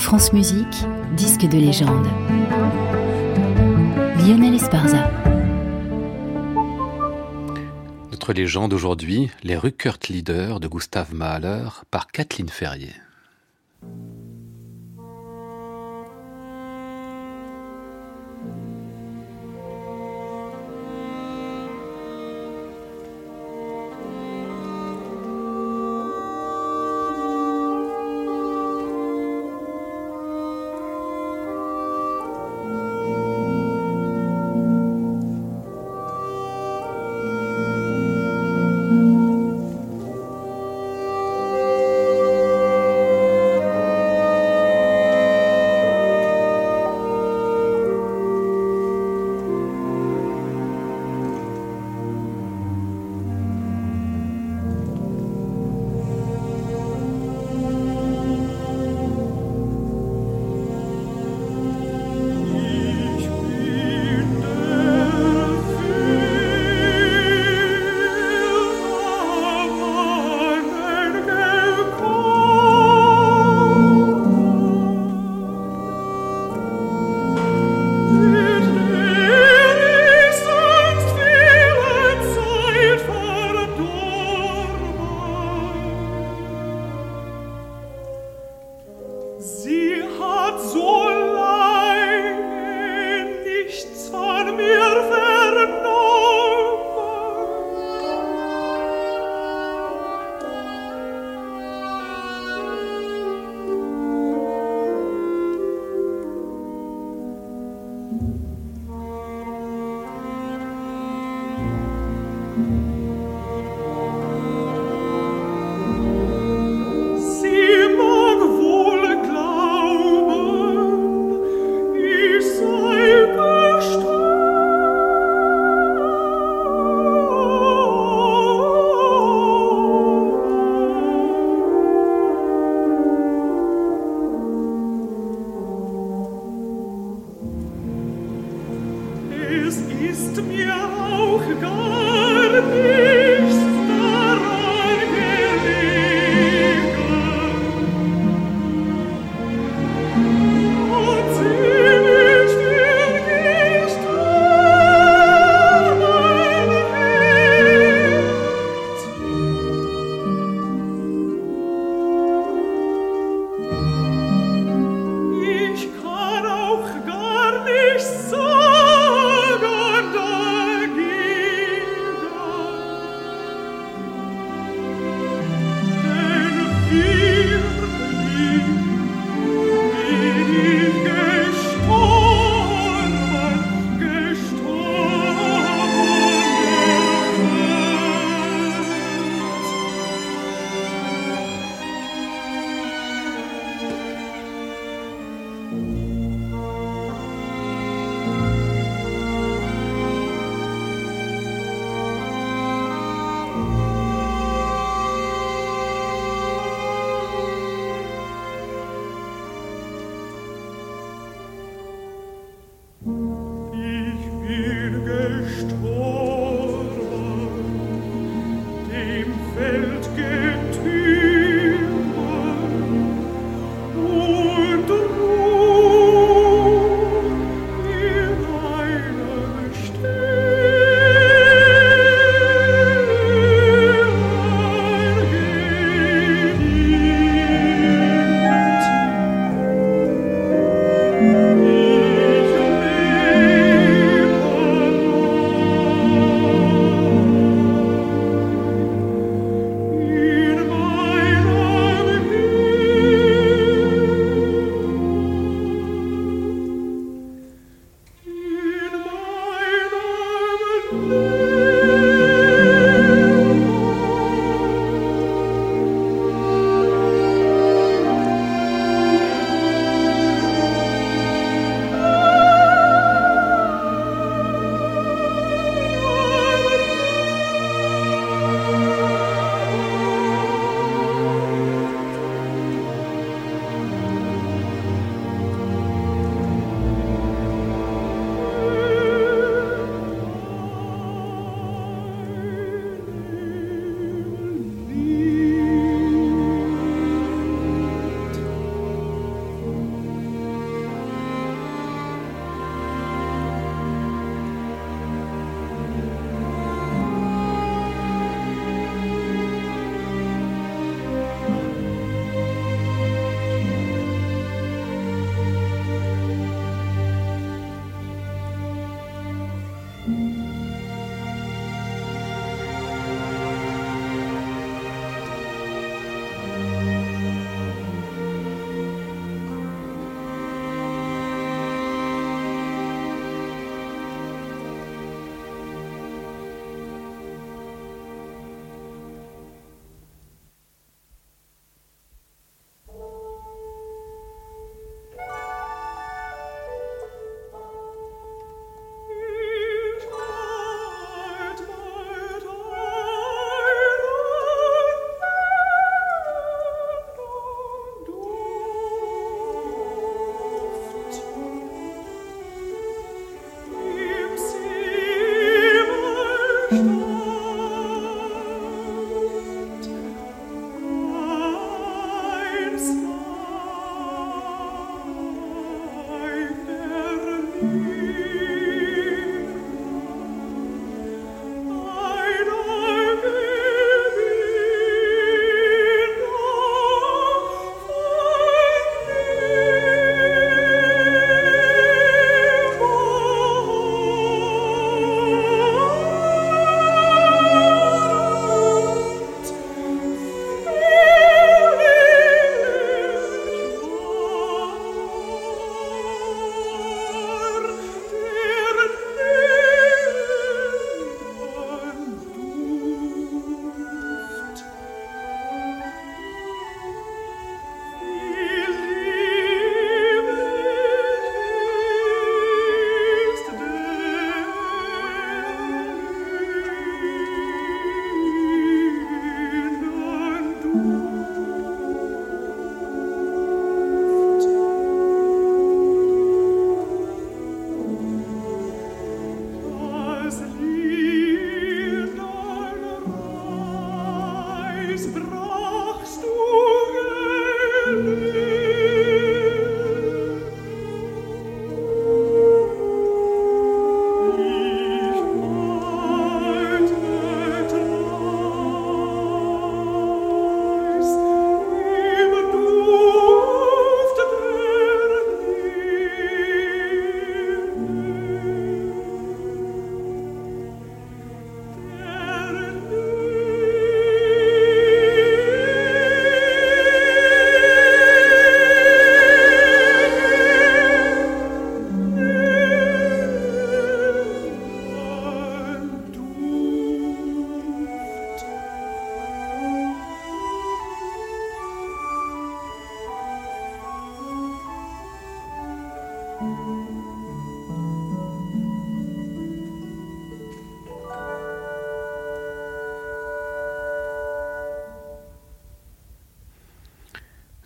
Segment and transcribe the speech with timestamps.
[0.00, 2.06] France Musique, disque de légende.
[4.18, 5.10] Lionel Esparza.
[8.10, 12.94] Notre légende aujourd'hui, les Ruckert Lieder de Gustave Mahler par Kathleen Ferrier.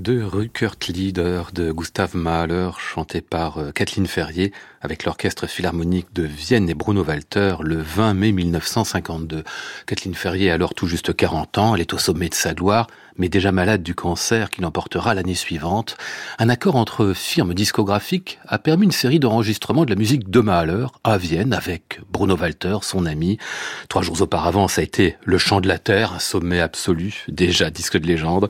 [0.00, 6.22] De Rückert Lieder de Gustav Mahler, chanté par euh, Kathleen Ferrier avec l'orchestre philharmonique de
[6.22, 9.44] Vienne et Bruno Walter le 20 mai 1952.
[9.86, 12.86] Kathleen Ferrier a alors tout juste 40 ans, elle est au sommet de sa gloire,
[13.18, 15.98] mais déjà malade du cancer qui l'emportera l'année suivante.
[16.38, 20.86] Un accord entre firmes discographiques a permis une série d'enregistrements de la musique de Mahler
[21.04, 23.36] à Vienne avec Bruno Walter, son ami.
[23.90, 27.68] Trois jours auparavant, ça a été Le Chant de la Terre, un sommet absolu, déjà
[27.68, 28.48] disque de légende.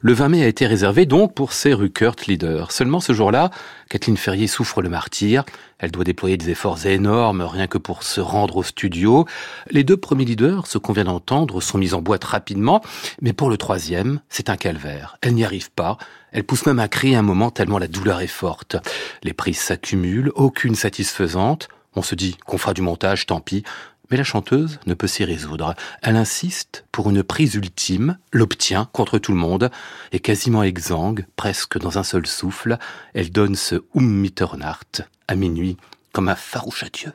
[0.00, 2.70] Le 20 mai a été réservé donc pour ces Ruckert Leader.
[2.70, 3.50] Seulement ce jour-là,
[3.88, 5.44] Kathleen Ferrier souffre le martyr.
[5.78, 9.26] Elle doit déployer des efforts énormes rien que pour se rendre au studio.
[9.70, 12.82] Les deux premiers leaders, ce qu'on vient d'entendre, sont mis en boîte rapidement,
[13.20, 15.16] mais pour le troisième, c'est un calvaire.
[15.22, 15.96] Elle n'y arrive pas.
[16.30, 18.76] Elle pousse même à crier un moment tellement la douleur est forte.
[19.22, 21.68] Les prises s'accumulent, aucune satisfaisante.
[21.94, 23.64] On se dit qu'on fera du montage, tant pis.
[24.12, 25.74] Mais la chanteuse ne peut s'y résoudre.
[26.02, 29.70] Elle insiste pour une prise ultime, l'obtient contre tout le monde,
[30.12, 32.76] et quasiment exsangue, presque dans un seul souffle,
[33.14, 35.78] elle donne ce Um Mitternacht à minuit
[36.12, 37.14] comme un farouche adieu.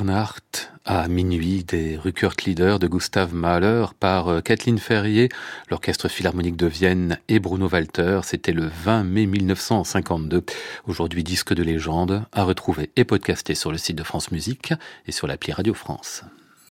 [0.00, 5.28] Nacht à minuit des Rückert-Lieder de Gustav Mahler par euh, Kathleen Ferrier,
[5.70, 8.20] l'Orchestre Philharmonique de Vienne et Bruno Walter.
[8.24, 10.44] C'était le 20 mai 1952.
[10.86, 14.72] Aujourd'hui disque de légende à retrouver et podcasté sur le site de France Musique
[15.06, 16.24] et sur l'appli Radio France.